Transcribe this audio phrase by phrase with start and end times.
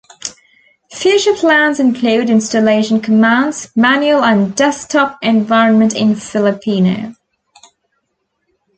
[0.93, 7.13] Future plans include installation commands, manual and desktop environment in Filipino.